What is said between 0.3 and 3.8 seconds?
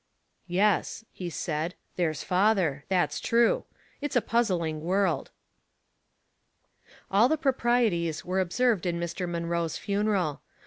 "Yes," he said, "there's father— that's true.